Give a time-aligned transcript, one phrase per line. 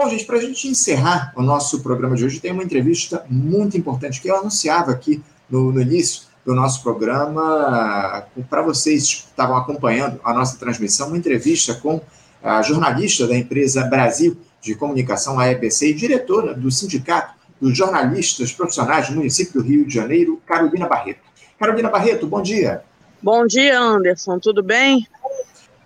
[0.00, 3.76] Bom, gente, para a gente encerrar o nosso programa de hoje, tem uma entrevista muito
[3.76, 9.58] importante que eu anunciava aqui no, no início do nosso programa, para vocês que estavam
[9.58, 12.00] acompanhando a nossa transmissão, uma entrevista com
[12.42, 18.54] a jornalista da empresa Brasil de Comunicação, a EBC, e diretora do Sindicato dos Jornalistas
[18.54, 21.20] Profissionais do município do Rio de Janeiro, Carolina Barreto.
[21.58, 22.82] Carolina Barreto, bom dia.
[23.22, 24.38] Bom dia, Anderson.
[24.38, 25.06] Tudo bem?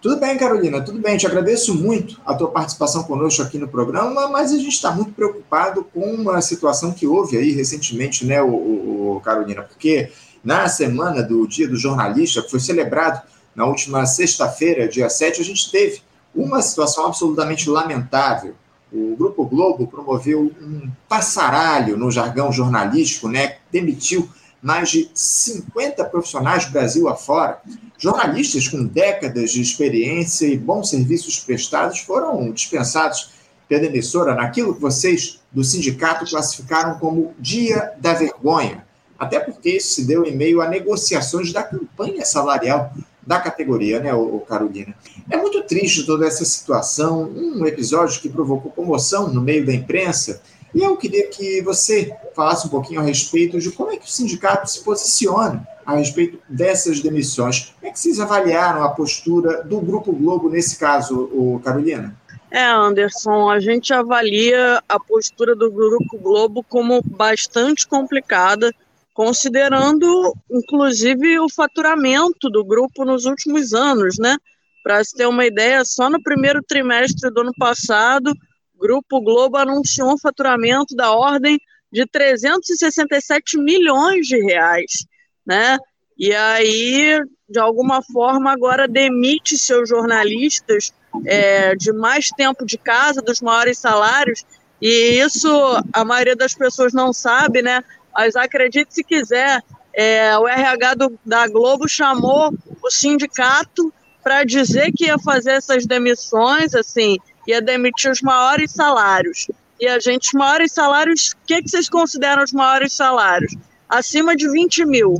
[0.04, 1.16] Tudo bem, Carolina, tudo bem.
[1.16, 5.12] Te agradeço muito a tua participação conosco aqui no programa, mas a gente está muito
[5.12, 10.12] preocupado com uma situação que houve aí recentemente, né, o, o, Carolina, porque
[10.44, 13.22] na semana do Dia do Jornalista, que foi celebrado
[13.56, 16.02] na última sexta-feira, dia 7, a gente teve
[16.34, 18.54] uma situação absolutamente lamentável.
[18.92, 23.56] O Grupo Globo promoveu um passaralho no jargão jornalístico, né?
[23.72, 24.28] Demitiu
[24.64, 27.60] mais de 50 profissionais Brasil afora.
[27.98, 33.28] Jornalistas com décadas de experiência e bons serviços prestados foram dispensados
[33.68, 38.86] pela emissora naquilo que vocês do sindicato classificaram como Dia da Vergonha.
[39.18, 42.90] Até porque isso se deu em meio a negociações da campanha salarial
[43.26, 44.10] da categoria, né,
[44.48, 44.94] Carolina?
[45.30, 50.42] É muito triste toda essa situação, um episódio que provocou comoção no meio da imprensa,
[50.74, 54.10] e eu queria que você falasse um pouquinho a respeito de como é que o
[54.10, 57.74] sindicato se posiciona a respeito dessas demissões.
[57.78, 62.16] Como é que vocês avaliaram a postura do Grupo Globo nesse caso, o Carolina?
[62.50, 68.72] É, Anderson, a gente avalia a postura do Grupo Globo como bastante complicada,
[69.12, 74.36] considerando inclusive o faturamento do grupo nos últimos anos, né?
[74.82, 78.32] Para se ter uma ideia, só no primeiro trimestre do ano passado,
[78.78, 81.58] Grupo Globo anunciou um faturamento da ordem
[81.92, 85.06] de 367 milhões de reais,
[85.46, 85.78] né?
[86.18, 90.92] E aí, de alguma forma, agora demite seus jornalistas
[91.24, 94.44] é, de mais tempo de casa, dos maiores salários,
[94.80, 95.48] e isso
[95.92, 97.82] a maioria das pessoas não sabe, né?
[98.12, 104.90] Mas acredite se quiser, é, o RH do, da Globo chamou o sindicato para dizer
[104.92, 109.48] que ia fazer essas demissões, assim, ia demitir os maiores salários.
[109.80, 113.54] E a gente, os maiores salários, o que, que vocês consideram os maiores salários?
[113.88, 115.18] Acima de 20 mil.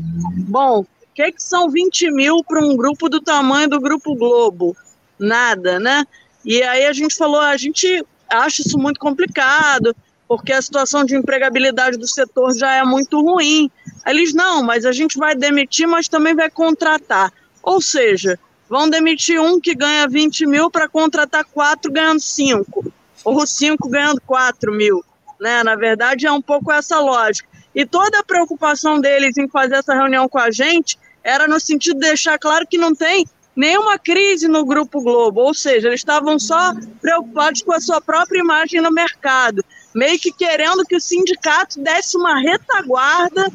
[0.49, 4.77] Bom, o que, que são 20 mil para um grupo do tamanho do Grupo Globo?
[5.19, 6.05] Nada, né?
[6.45, 9.95] E aí a gente falou, a gente acha isso muito complicado,
[10.27, 13.71] porque a situação de empregabilidade do setor já é muito ruim.
[14.07, 17.33] Eles, não, mas a gente vai demitir, mas também vai contratar.
[17.63, 18.39] Ou seja,
[18.69, 22.93] vão demitir um que ganha 20 mil para contratar quatro ganhando cinco,
[23.25, 25.05] ou cinco ganhando quatro mil.
[25.41, 25.63] Né?
[25.63, 27.49] Na verdade, é um pouco essa lógica.
[27.75, 31.99] E toda a preocupação deles em fazer essa reunião com a gente era no sentido
[32.01, 33.27] de deixar claro que não tem
[33.57, 38.41] nenhuma crise no Grupo Globo, ou seja, eles estavam só preocupados com a sua própria
[38.41, 39.65] imagem no mercado
[39.95, 43.47] meio que querendo que o sindicato desse uma retaguarda,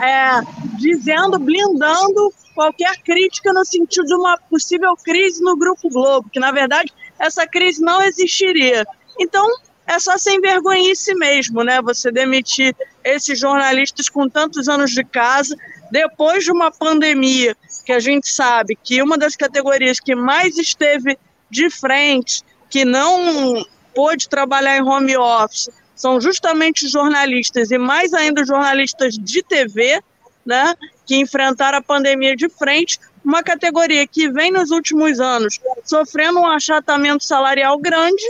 [0.00, 0.40] é,
[0.78, 6.50] dizendo, blindando qualquer crítica no sentido de uma possível crise no Grupo Globo, que na
[6.50, 8.84] verdade essa crise não existiria.
[9.16, 9.46] Então,
[9.86, 11.80] é só sem vergonhice mesmo, né?
[11.82, 12.74] Você demitir
[13.04, 15.56] esses jornalistas com tantos anos de casa,
[15.92, 21.16] depois de uma pandemia, que a gente sabe que uma das categorias que mais esteve
[21.48, 23.64] de frente, que não
[23.94, 30.02] pôde trabalhar em home office, são justamente jornalistas e mais ainda jornalistas de TV,
[30.44, 30.74] né,
[31.08, 36.46] que enfrentaram a pandemia de frente, uma categoria que vem nos últimos anos sofrendo um
[36.46, 38.22] achatamento salarial grande,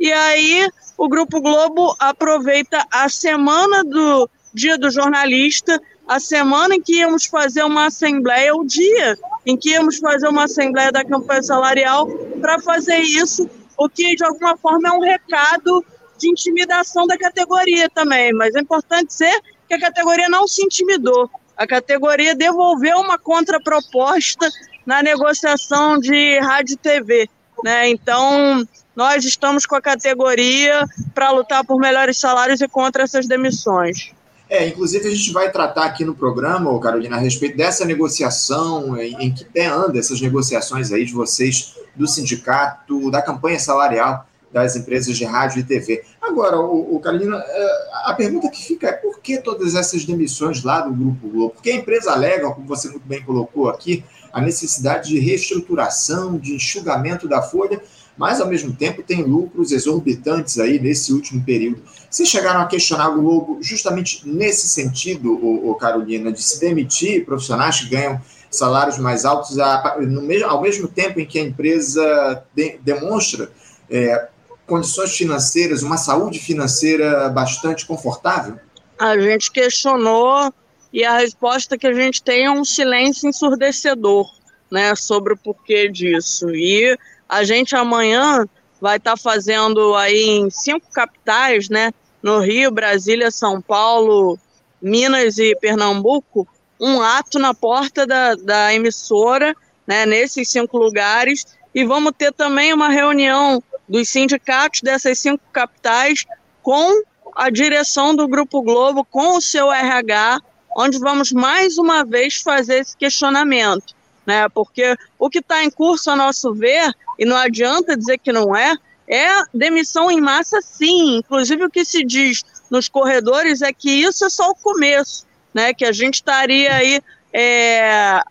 [0.00, 0.68] e aí
[0.98, 7.24] o Grupo Globo aproveita a semana do Dia do Jornalista, a semana em que íamos
[7.24, 9.16] fazer uma assembleia, o dia
[9.46, 12.08] em que íamos fazer uma assembleia da campanha salarial,
[12.40, 15.84] para fazer isso, o que de alguma forma é um recado
[16.18, 21.30] de intimidação da categoria também, mas é importante dizer que a categoria não se intimidou.
[21.56, 24.48] A categoria devolveu uma contraproposta
[24.84, 27.28] na negociação de rádio e TV.
[27.62, 27.88] Né?
[27.88, 34.12] Então, nós estamos com a categoria para lutar por melhores salários e contra essas demissões.
[34.48, 39.14] É, inclusive a gente vai tratar aqui no programa, Carolina, a respeito dessa negociação, em,
[39.26, 44.76] em que pé anda essas negociações aí de vocês do sindicato, da campanha salarial das
[44.76, 46.04] empresas de rádio e TV.
[46.22, 50.62] Agora, o, o Carolina, é, a pergunta que fica é por que todas essas demissões
[50.62, 51.54] lá do Grupo Globo?
[51.54, 56.54] Porque a empresa alega, como você muito bem colocou aqui, a necessidade de reestruturação, de
[56.54, 57.82] enxugamento da folha,
[58.16, 61.82] mas ao mesmo tempo tem lucros exorbitantes aí nesse último período.
[62.08, 67.80] Vocês chegaram a questionar o Globo justamente nesse sentido, o, Carolina, de se demitir profissionais
[67.80, 73.50] que ganham salários mais altos ao mesmo tempo em que a empresa de, demonstra
[73.90, 74.28] é,
[74.66, 78.58] condições financeiras, uma saúde financeira bastante confortável?
[78.98, 80.52] A gente questionou
[80.92, 84.30] e a resposta que a gente tem é um silêncio ensurdecedor,
[84.70, 86.50] né, sobre o porquê disso.
[86.50, 86.96] E
[87.28, 88.46] a gente amanhã
[88.80, 94.38] vai estar tá fazendo aí em cinco capitais, né, no Rio, Brasília, São Paulo,
[94.80, 96.46] Minas e Pernambuco,
[96.80, 99.54] um ato na porta da, da emissora,
[99.86, 101.44] né, nesses cinco lugares,
[101.74, 106.24] e vamos ter também uma reunião dos sindicatos dessas cinco capitais
[106.62, 107.02] com
[107.34, 110.40] a direção do Grupo Globo, com o seu RH,
[110.76, 113.94] onde vamos mais uma vez fazer esse questionamento,
[114.26, 114.48] né?
[114.48, 118.56] Porque o que está em curso, a nosso ver, e não adianta dizer que não
[118.56, 118.74] é,
[119.08, 121.18] é demissão em massa, sim.
[121.18, 125.74] Inclusive, o que se diz nos corredores é que isso é só o começo, né?
[125.74, 127.00] Que a gente estaria aí
[127.32, 128.22] é,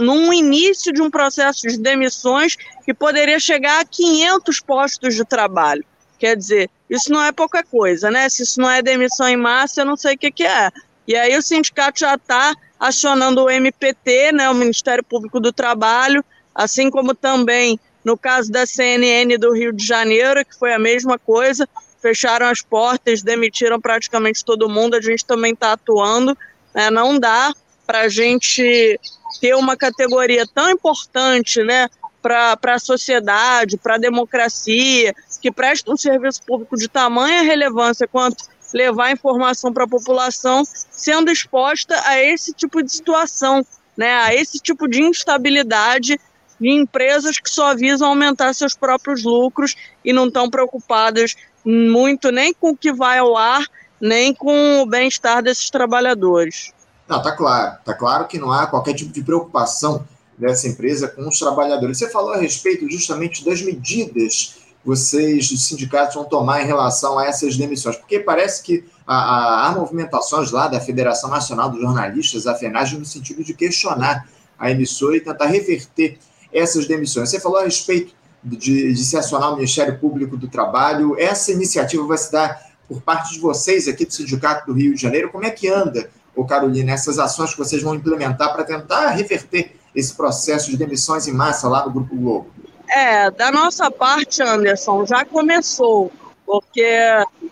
[0.00, 5.84] num início de um processo de demissões que poderia chegar a 500 postos de trabalho.
[6.18, 8.28] Quer dizer, isso não é pouca coisa, né?
[8.28, 10.70] Se isso não é demissão em massa, eu não sei o que, que é.
[11.06, 16.24] E aí o sindicato já está acionando o MPT, né, o Ministério Público do Trabalho,
[16.54, 21.18] assim como também no caso da CNN do Rio de Janeiro, que foi a mesma
[21.18, 21.68] coisa,
[22.00, 26.36] fecharam as portas, demitiram praticamente todo mundo, a gente também está atuando.
[26.74, 26.90] Né?
[26.90, 27.52] Não dá
[27.86, 28.98] para a gente
[29.40, 31.88] ter uma categoria tão importante né,
[32.22, 38.44] para a sociedade, para a democracia, que presta um serviço público de tamanha relevância quanto
[38.72, 43.64] levar informação para a população, sendo exposta a esse tipo de situação,
[43.96, 46.20] né, a esse tipo de instabilidade
[46.60, 49.74] de empresas que só visam aumentar seus próprios lucros
[50.04, 51.34] e não estão preocupadas
[51.64, 53.64] muito nem com o que vai ao ar,
[54.00, 56.72] nem com o bem-estar desses trabalhadores.
[57.10, 57.76] Não, tá claro.
[57.84, 60.06] Tá claro que não há qualquer tipo de preocupação
[60.38, 61.98] dessa empresa com os trabalhadores.
[61.98, 67.18] Você falou a respeito justamente das medidas que vocês, os sindicatos, vão tomar em relação
[67.18, 72.54] a essas demissões, porque parece que há, movimentações lá da Federação Nacional dos Jornalistas, a
[72.54, 76.16] FENAG, no sentido de questionar a emissora e tentar reverter
[76.52, 77.28] essas demissões.
[77.28, 81.18] Você falou a respeito de, de se acionar o Ministério Público do Trabalho.
[81.18, 85.02] Essa iniciativa vai se dar por parte de vocês aqui do Sindicato do Rio de
[85.02, 85.30] Janeiro.
[85.30, 89.76] Como é que anda ô Carolina, essas ações que vocês vão implementar para tentar reverter
[89.94, 92.50] esse processo de demissões em massa lá no Grupo Globo?
[92.88, 96.10] É, da nossa parte, Anderson, já começou,
[96.44, 96.98] porque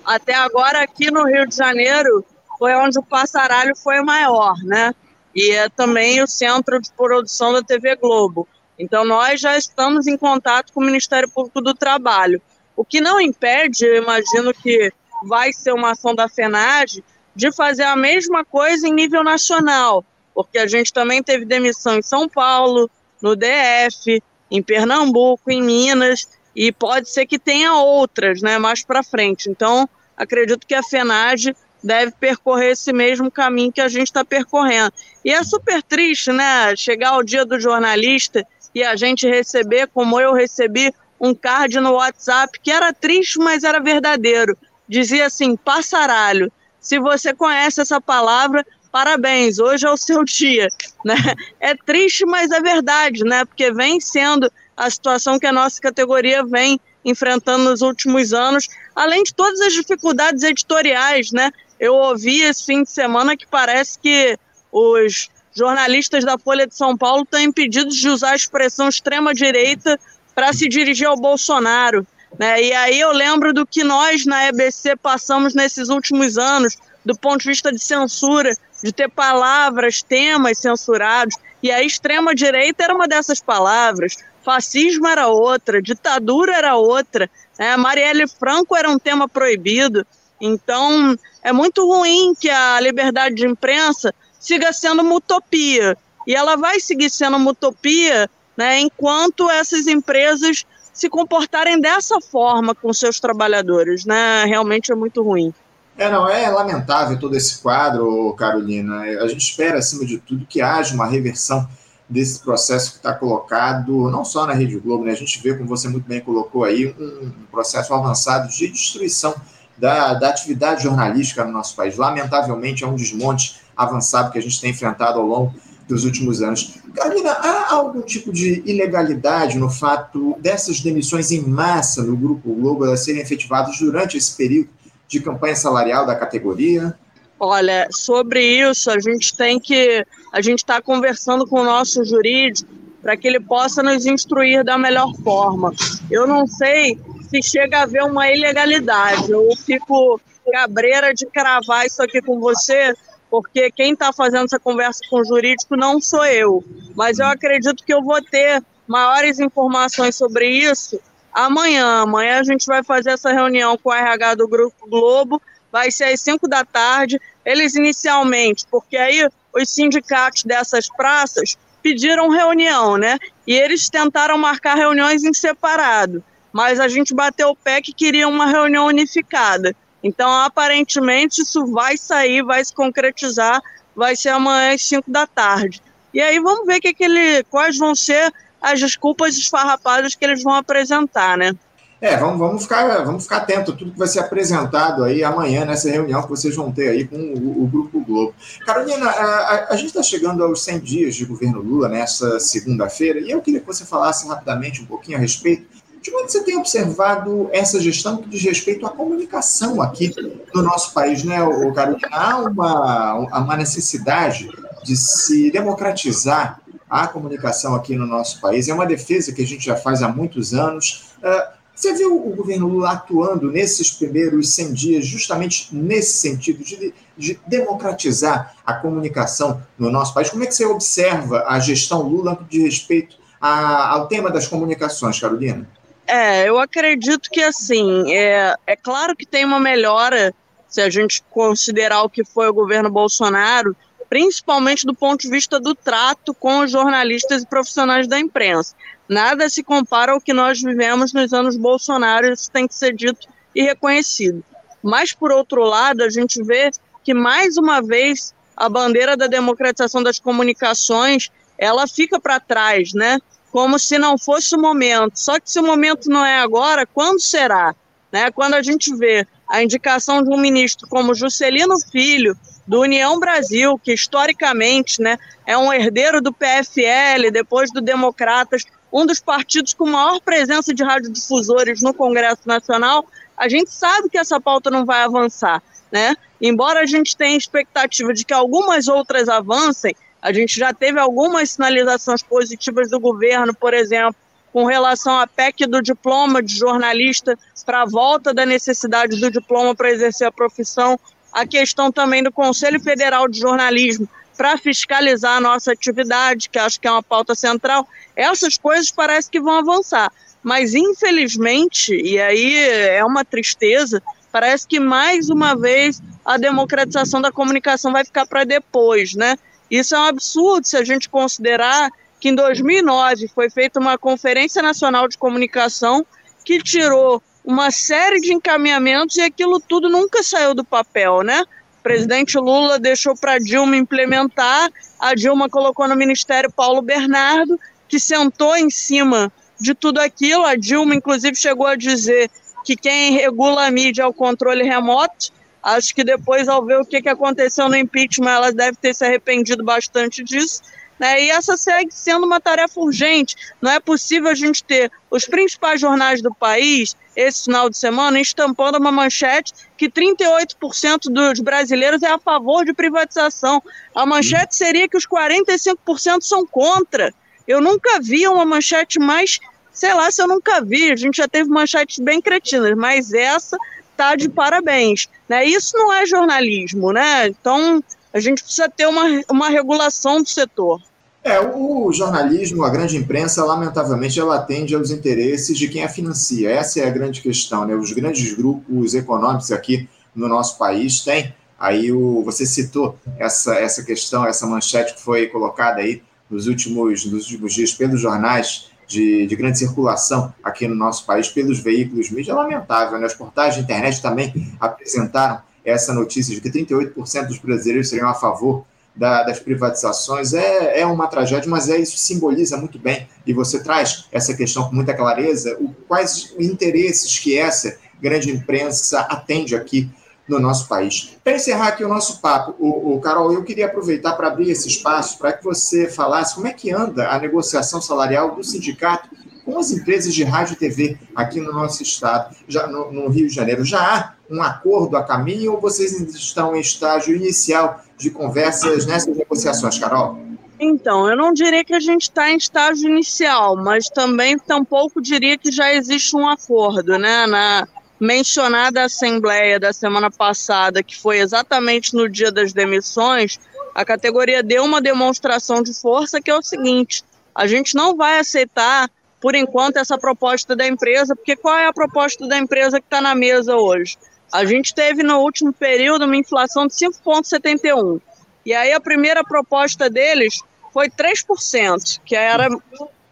[0.04, 2.24] até agora aqui no Rio de Janeiro
[2.58, 4.92] foi onde o passaralho foi maior, né?
[5.34, 8.48] E é também o centro de produção da TV Globo.
[8.76, 12.40] Então, nós já estamos em contato com o Ministério Público do Trabalho.
[12.76, 14.92] O que não impede, eu imagino que
[15.24, 17.04] vai ser uma ação da FENAGE,
[17.38, 20.04] de fazer a mesma coisa em nível nacional,
[20.34, 22.90] porque a gente também teve demissão em São Paulo,
[23.22, 24.20] no DF,
[24.50, 29.48] em Pernambuco, em Minas, e pode ser que tenha outras, né, mais para frente.
[29.48, 34.92] Então, acredito que a FENAGE deve percorrer esse mesmo caminho que a gente está percorrendo.
[35.24, 38.44] E é super triste, né, chegar ao dia do jornalista
[38.74, 43.62] e a gente receber, como eu recebi, um card no WhatsApp que era triste, mas
[43.62, 44.58] era verdadeiro.
[44.88, 46.50] Dizia assim: passaralho.
[46.88, 50.68] Se você conhece essa palavra, parabéns, hoje é o seu dia.
[51.04, 51.14] Né?
[51.60, 53.44] É triste, mas é verdade, né?
[53.44, 59.22] porque vem sendo a situação que a nossa categoria vem enfrentando nos últimos anos, além
[59.22, 61.30] de todas as dificuldades editoriais.
[61.30, 61.50] Né?
[61.78, 64.38] Eu ouvi esse fim de semana que parece que
[64.72, 70.00] os jornalistas da Folha de São Paulo estão impedidos de usar a expressão extrema-direita
[70.34, 72.06] para se dirigir ao Bolsonaro.
[72.36, 72.62] Né?
[72.64, 77.42] E aí eu lembro do que nós na EBC passamos nesses últimos anos, do ponto
[77.42, 78.50] de vista de censura,
[78.82, 81.36] de ter palavras, temas censurados.
[81.62, 87.76] E a extrema-direita era uma dessas palavras, fascismo era outra, ditadura era outra, né?
[87.76, 90.06] Marielle Franco era um tema proibido.
[90.40, 95.96] Então, é muito ruim que a liberdade de imprensa siga sendo uma utopia.
[96.26, 100.64] E ela vai seguir sendo uma utopia né, enquanto essas empresas
[100.98, 104.44] se comportarem dessa forma com seus trabalhadores, né?
[104.44, 105.54] Realmente é muito ruim.
[105.96, 109.02] É, não, é lamentável todo esse quadro, Carolina.
[109.02, 111.68] A gente espera, acima de tudo, que haja uma reversão
[112.08, 115.12] desse processo que está colocado, não só na Rede Globo, né?
[115.12, 119.36] A gente vê, como você muito bem colocou aí, um processo avançado de destruição
[119.76, 121.96] da, da atividade jornalística no nosso país.
[121.96, 125.54] Lamentavelmente, é um desmonte avançado que a gente tem enfrentado ao longo
[125.88, 126.74] dos últimos anos.
[126.94, 132.84] Carolina, há algum tipo de ilegalidade no fato dessas demissões em massa no Grupo Globo
[132.84, 134.68] elas serem efetivadas durante esse período
[135.08, 136.96] de campanha salarial da categoria?
[137.40, 142.70] Olha, sobre isso a gente tem que a gente está conversando com o nosso jurídico
[143.00, 145.72] para que ele possa nos instruir da melhor forma.
[146.10, 146.98] Eu não sei
[147.30, 149.30] se chega a haver uma ilegalidade.
[149.30, 152.94] Eu fico cabreira de cravar isso aqui com você,
[153.30, 156.64] porque quem está fazendo essa conversa com o jurídico não sou eu.
[156.94, 160.98] Mas eu acredito que eu vou ter maiores informações sobre isso
[161.32, 162.02] amanhã.
[162.02, 166.04] Amanhã a gente vai fazer essa reunião com o RH do Grupo Globo, vai ser
[166.04, 167.20] às 5 da tarde.
[167.44, 173.18] Eles inicialmente, porque aí os sindicatos dessas praças pediram reunião, né?
[173.46, 178.28] E eles tentaram marcar reuniões em separado, mas a gente bateu o pé que queria
[178.28, 179.74] uma reunião unificada.
[180.02, 183.60] Então, aparentemente, isso vai sair, vai se concretizar,
[183.94, 185.82] vai ser amanhã às 5 da tarde.
[186.14, 190.42] E aí vamos ver que que ele, quais vão ser as desculpas esfarrapadas que eles
[190.42, 191.52] vão apresentar, né?
[192.00, 195.64] É, vamos, vamos, ficar, vamos ficar atento a tudo que vai ser apresentado aí amanhã
[195.64, 198.34] nessa reunião que vocês vão ter aí com o, o Grupo Globo.
[198.64, 203.18] Carolina, a, a, a gente está chegando aos 100 dias de governo Lula nessa segunda-feira
[203.18, 205.66] e eu queria que você falasse rapidamente um pouquinho a respeito
[206.08, 210.14] de como você tem observado essa gestão que diz respeito à comunicação aqui
[210.54, 211.38] no nosso país, né,
[211.74, 212.08] Carolina?
[212.10, 214.48] Há uma, uma necessidade
[214.82, 218.68] de se democratizar a comunicação aqui no nosso país.
[218.68, 221.12] É uma defesa que a gente já faz há muitos anos.
[221.18, 226.94] Uh, você viu o governo Lula atuando nesses primeiros 100 dias, justamente nesse sentido de,
[227.16, 230.30] de, democratizar a comunicação no nosso país?
[230.30, 235.20] Como é que você observa a gestão Lula de respeito a, ao tema das comunicações,
[235.20, 235.68] Carolina?
[236.08, 240.34] É, eu acredito que assim, é, é claro que tem uma melhora
[240.66, 243.76] se a gente considerar o que foi o governo Bolsonaro,
[244.08, 248.74] principalmente do ponto de vista do trato com os jornalistas e profissionais da imprensa.
[249.06, 253.28] Nada se compara ao que nós vivemos nos anos Bolsonaro, isso tem que ser dito
[253.54, 254.42] e reconhecido.
[254.82, 256.70] Mas, por outro lado, a gente vê
[257.04, 263.18] que, mais uma vez, a bandeira da democratização das comunicações, ela fica para trás, né?
[263.50, 265.18] Como se não fosse o momento.
[265.18, 267.74] Só que se o momento não é agora, quando será?
[268.12, 268.30] Né?
[268.30, 272.36] Quando a gente vê a indicação de um ministro como Juscelino Filho,
[272.68, 279.06] do União Brasil, que historicamente né, é um herdeiro do PFL, depois do Democratas, um
[279.06, 284.38] dos partidos com maior presença de radiodifusores no Congresso Nacional, a gente sabe que essa
[284.38, 286.14] pauta não vai avançar, né?
[286.40, 291.50] Embora a gente tenha expectativa de que algumas outras avancem, a gente já teve algumas
[291.50, 294.16] sinalizações positivas do governo, por exemplo,
[294.52, 299.74] com relação à PEC do diploma de jornalista para a volta da necessidade do diploma
[299.74, 300.98] para exercer a profissão,
[301.32, 306.80] a questão também do Conselho Federal de Jornalismo para fiscalizar a nossa atividade, que acho
[306.80, 307.86] que é uma pauta central.
[308.16, 310.10] Essas coisas parece que vão avançar,
[310.42, 317.32] mas infelizmente, e aí é uma tristeza, parece que mais uma vez a democratização da
[317.32, 319.36] comunicação vai ficar para depois, né?
[319.70, 324.62] Isso é um absurdo se a gente considerar que em 2009 foi feita uma Conferência
[324.62, 326.04] Nacional de Comunicação
[326.44, 331.42] que tirou uma série de encaminhamentos e aquilo tudo nunca saiu do papel, né?
[331.80, 337.58] O presidente Lula deixou para Dilma implementar, a Dilma colocou no Ministério Paulo Bernardo,
[337.88, 340.44] que sentou em cima de tudo aquilo.
[340.44, 342.30] A Dilma, inclusive, chegou a dizer
[342.64, 345.32] que quem regula a mídia é o controle remoto.
[345.62, 349.64] Acho que depois, ao ver o que aconteceu no impeachment, ela deve ter se arrependido
[349.64, 350.62] bastante disso.
[350.98, 351.24] Né?
[351.24, 353.36] E essa segue sendo uma tarefa urgente.
[353.62, 358.20] Não é possível a gente ter os principais jornais do país, esse final de semana,
[358.20, 363.62] estampando uma manchete que 38% dos brasileiros é a favor de privatização.
[363.94, 367.14] A manchete seria que os 45% são contra.
[367.46, 369.38] Eu nunca vi uma manchete mais.
[369.72, 373.56] Sei lá se eu nunca vi, a gente já teve manchetes bem cretinas, mas essa
[373.98, 375.08] tá de parabéns.
[375.28, 375.44] Né?
[375.44, 377.26] Isso não é jornalismo, né?
[377.26, 377.82] Então
[378.14, 380.80] a gente precisa ter uma, uma regulação do setor.
[381.24, 386.48] É, o jornalismo, a grande imprensa, lamentavelmente, ela atende aos interesses de quem a financia.
[386.48, 387.74] Essa é a grande questão, né?
[387.74, 391.34] Os grandes grupos econômicos aqui no nosso país têm.
[391.58, 396.00] Aí o, você citou essa, essa questão, essa manchete que foi colocada aí
[396.30, 401.28] nos últimos, nos últimos dias pelos jornais de, de grande circulação aqui no nosso país,
[401.28, 402.98] pelos veículos mídia, é lamentável.
[402.98, 403.06] Né?
[403.06, 408.14] As portais de internet também apresentaram essa notícia de que 38% dos brasileiros seriam a
[408.14, 408.64] favor
[408.96, 413.62] da, das privatizações é, é uma tragédia, mas é isso simboliza muito bem e você
[413.62, 419.88] traz essa questão com muita clareza, o, quais interesses que essa grande imprensa atende aqui
[420.28, 421.16] no nosso país.
[421.24, 424.68] Para encerrar aqui o nosso papo, o, o Carol, eu queria aproveitar para abrir esse
[424.68, 429.08] espaço para que você falasse como é que anda a negociação salarial do sindicato
[429.44, 433.26] com as empresas de rádio e TV aqui no nosso estado, já no, no Rio
[433.26, 433.64] de Janeiro.
[433.64, 439.16] Já há um acordo a caminho ou vocês estão em estágio inicial de conversas nessas
[439.16, 440.18] negociações, Carol?
[440.60, 445.38] Então, eu não diria que a gente está em estágio inicial, mas também tampouco diria
[445.38, 447.26] que já existe um acordo, né?
[447.26, 447.66] Na
[448.00, 453.38] mencionada assembleia da semana passada, que foi exatamente no dia das demissões,
[453.74, 458.18] a categoria deu uma demonstração de força que é o seguinte: a gente não vai
[458.18, 458.90] aceitar,
[459.20, 463.00] por enquanto, essa proposta da empresa, porque qual é a proposta da empresa que está
[463.00, 463.96] na mesa hoje?
[464.32, 468.00] A gente teve no último período uma inflação de 5,71.
[468.44, 470.40] E aí a primeira proposta deles
[470.72, 472.48] foi 3%, que era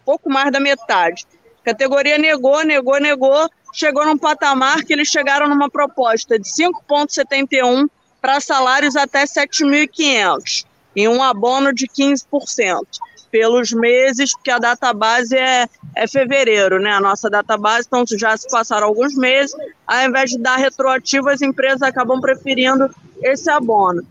[0.05, 1.25] pouco mais da metade.
[1.61, 7.87] A categoria negou, negou, negou, chegou num patamar que eles chegaram numa proposta de 5,71
[8.21, 12.81] para salários até 7.500 e um abono de 15%
[13.29, 16.91] pelos meses, porque a data base é, é fevereiro, né?
[16.91, 19.55] A nossa data base, então já se passaram alguns meses,
[19.85, 22.89] ao invés de dar retroativo, as empresas acabam preferindo
[23.21, 24.05] esse abono.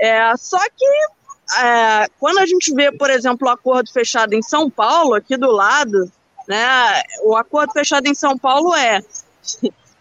[0.00, 0.84] É, só que
[1.60, 5.50] é, quando a gente vê, por exemplo, o acordo fechado em São Paulo, aqui do
[5.50, 6.10] lado,
[6.48, 9.00] né, o acordo fechado em São Paulo é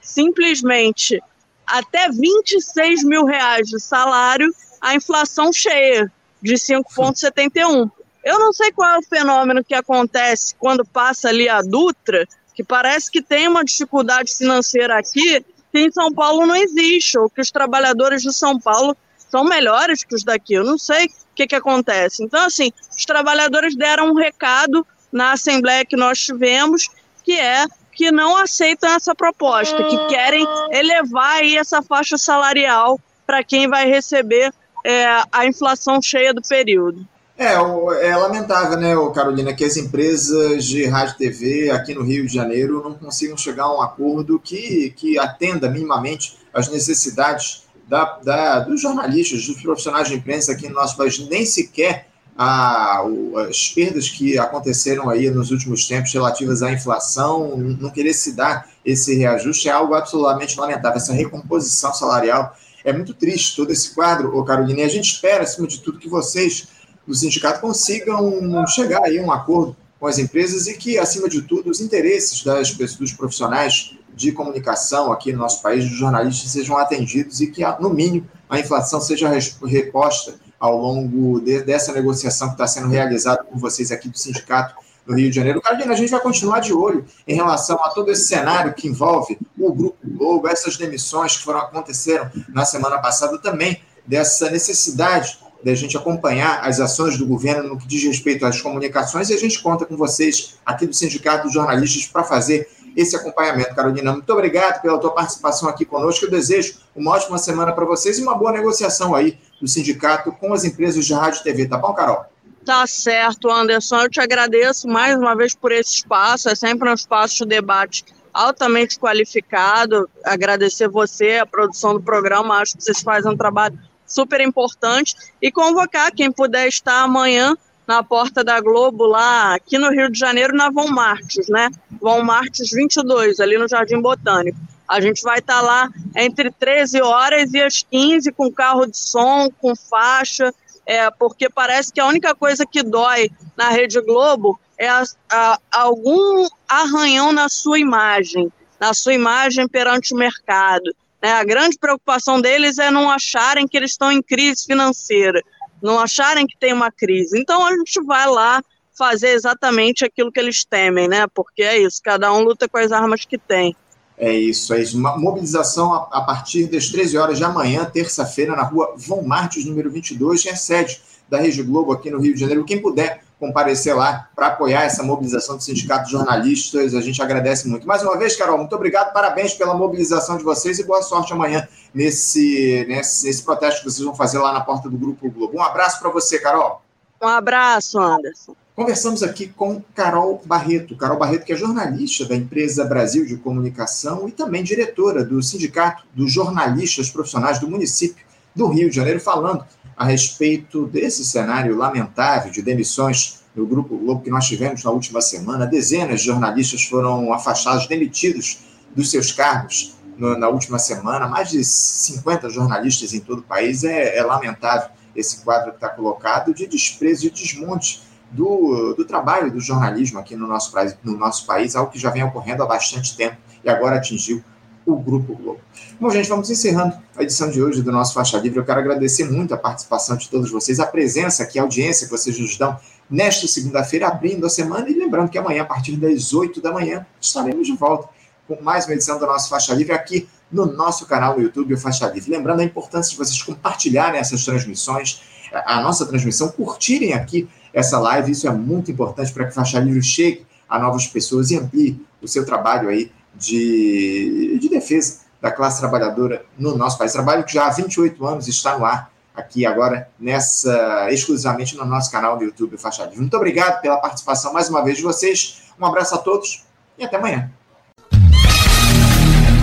[0.02, 1.22] simplesmente
[1.66, 7.90] até 26 mil reais de salário, a inflação cheia de 5,71.
[8.24, 12.64] Eu não sei qual é o fenômeno que acontece quando passa ali a Dutra, que
[12.64, 17.42] parece que tem uma dificuldade financeira aqui, que em São Paulo não existe, ou que
[17.42, 20.54] os trabalhadores de São Paulo são melhores que os daqui.
[20.54, 22.24] Eu não sei o que, que acontece.
[22.24, 26.90] Então, assim, os trabalhadores deram um recado na assembleia que nós tivemos,
[27.24, 27.66] que é
[27.96, 33.88] que não aceitam essa proposta, que querem elevar aí essa faixa salarial para quem vai
[33.88, 34.52] receber
[34.84, 37.08] é, a inflação cheia do período.
[37.38, 42.28] É, é lamentável, né, Carolina, que as empresas de rádio e TV aqui no Rio
[42.28, 48.20] de Janeiro não consigam chegar a um acordo que, que atenda minimamente às necessidades da,
[48.24, 53.04] da, dos jornalistas, dos profissionais de imprensa aqui no nosso país, nem sequer a,
[53.48, 58.68] as perdas que aconteceram aí nos últimos tempos relativas à inflação, não querer se dar
[58.86, 60.98] esse reajuste é algo absolutamente lamentável.
[60.98, 65.44] Essa recomposição salarial é muito triste, todo esse quadro, ô Carolina, e a gente espera,
[65.44, 66.68] acima de tudo, que vocês
[67.08, 71.42] do sindicato consigam chegar aí a um acordo com as empresas e que, acima de
[71.42, 76.78] tudo, os interesses das, dos profissionais de comunicação aqui no nosso país, dos jornalistas, sejam
[76.78, 79.30] atendidos e que, no mínimo, a inflação seja
[79.66, 84.74] reposta ao longo de, dessa negociação que está sendo realizada por vocês aqui do Sindicato
[85.06, 85.62] do Rio de Janeiro.
[85.62, 89.38] Carolina, a gente vai continuar de olho em relação a todo esse cenário que envolve
[89.60, 95.76] o Grupo Globo, essas demissões que foram aconteceram na semana passada também, dessa necessidade da
[95.76, 99.62] gente acompanhar as ações do governo no que diz respeito às comunicações e a gente
[99.62, 103.76] conta com vocês aqui do Sindicato dos Jornalistas para fazer esse acompanhamento.
[103.76, 106.26] Carolina, muito obrigado pela tua participação aqui conosco.
[106.26, 110.54] Eu desejo uma ótima semana para vocês e uma boa negociação aí do sindicato com
[110.54, 112.26] as empresas de rádio e TV, tá bom, Carol?
[112.66, 114.02] Tá certo, Anderson.
[114.02, 116.50] Eu te agradeço mais uma vez por esse espaço.
[116.50, 120.10] É sempre um espaço de debate altamente qualificado.
[120.26, 122.58] Agradecer você, a produção do programa.
[122.58, 125.16] Acho que vocês fazem um trabalho super importante.
[125.42, 127.56] E convocar quem puder estar amanhã
[127.88, 131.70] na porta da Globo, lá aqui no Rio de Janeiro, na Von Martins, né?
[132.02, 134.58] Von Martins 22, ali no Jardim Botânico.
[134.88, 138.98] A gente vai estar tá lá entre 13 horas e as 15 com carro de
[138.98, 140.54] som, com faixa,
[140.86, 145.60] é, porque parece que a única coisa que dói na Rede Globo é a, a,
[145.72, 150.94] algum arranhão na sua imagem, na sua imagem perante o mercado.
[151.22, 151.32] Né?
[151.32, 155.42] A grande preocupação deles é não acharem que eles estão em crise financeira
[155.84, 157.38] não acharem que tem uma crise.
[157.38, 158.64] Então a gente vai lá
[158.98, 161.28] fazer exatamente aquilo que eles temem, né?
[161.28, 163.76] Porque é isso, cada um luta com as armas que tem.
[164.18, 164.98] É isso, é isso.
[164.98, 169.66] Uma mobilização a, a partir das 13 horas de amanhã, terça-feira, na rua Von Martins,
[169.66, 172.64] número 22, que é sede da Rede Globo aqui no Rio de Janeiro.
[172.64, 176.96] Quem puder comparecer lá para apoiar essa mobilização do Sindicato de Jornalistas.
[176.96, 177.86] A gente agradece muito.
[177.86, 181.68] Mais uma vez, Carol, muito obrigado, parabéns pela mobilização de vocês e boa sorte amanhã
[181.94, 185.58] nesse, nesse, nesse protesto que vocês vão fazer lá na porta do Grupo Globo.
[185.58, 186.82] Um abraço para você, Carol.
[187.22, 188.56] Um abraço, Anderson.
[188.76, 190.98] Conversamos aqui com Carol Barreto.
[190.98, 196.04] Carol Barreto, que é jornalista da empresa Brasil de Comunicação e também diretora do Sindicato
[196.12, 199.64] dos Jornalistas Profissionais do município do Rio de Janeiro, falando
[199.96, 205.22] a respeito desse cenário lamentável de demissões no Grupo Globo que nós tivemos na última
[205.22, 205.68] semana.
[205.68, 208.58] Dezenas de jornalistas foram afastados, demitidos
[208.96, 211.28] dos seus cargos na última semana.
[211.28, 213.84] Mais de 50 jornalistas em todo o país.
[213.84, 218.02] É, é lamentável esse quadro que está colocado de desprezo e desmonte
[218.34, 222.24] do, do trabalho do jornalismo aqui no nosso, no nosso país, algo que já vem
[222.24, 224.44] ocorrendo há bastante tempo e agora atingiu
[224.86, 225.62] o Grupo Globo.
[226.00, 228.60] Bom, gente, vamos encerrando a edição de hoje do nosso Faixa Livre.
[228.60, 232.12] Eu quero agradecer muito a participação de todos vocês, a presença aqui, a audiência que
[232.12, 232.78] vocês nos dão
[233.10, 234.90] nesta segunda-feira, abrindo a semana.
[234.90, 238.10] E lembrando que amanhã, a partir das 8 da manhã, estaremos de volta
[238.48, 241.78] com mais uma edição do nosso Faixa Livre aqui no nosso canal no YouTube, o
[241.78, 242.30] Faixa Livre.
[242.30, 245.22] Lembrando a importância de vocês compartilharem essas transmissões,
[245.54, 248.32] a nossa transmissão, curtirem aqui essa live.
[248.32, 252.28] Isso é muito importante para que Faixa Livre chegue a novas pessoas e amplie o
[252.28, 257.12] seu trabalho aí de, de defesa da classe trabalhadora no nosso país.
[257.12, 262.12] Trabalho que já há 28 anos está no ar aqui agora, nessa exclusivamente no nosso
[262.12, 263.20] canal do YouTube Faixa Livre.
[263.20, 265.64] Muito obrigado pela participação mais uma vez de vocês.
[265.80, 266.64] Um abraço a todos
[266.98, 267.52] e até amanhã.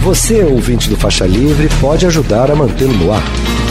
[0.02, 3.22] Você, ouvinte do Faixa Livre, pode ajudar a mantê-lo no ar.